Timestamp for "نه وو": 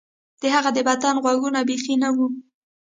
2.03-2.27